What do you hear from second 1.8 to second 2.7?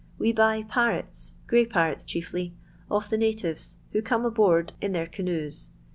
chiefly^